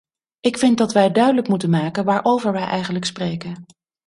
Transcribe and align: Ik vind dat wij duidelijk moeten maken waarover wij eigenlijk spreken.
Ik 0.39 0.57
vind 0.57 0.77
dat 0.77 0.93
wij 0.93 1.11
duidelijk 1.11 1.47
moeten 1.47 1.69
maken 1.69 2.05
waarover 2.05 2.51
wij 2.51 2.65
eigenlijk 2.65 3.05
spreken. 3.05 3.65